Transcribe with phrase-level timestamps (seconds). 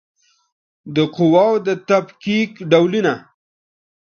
[0.95, 3.13] د قواوو د تفکیک ډولونه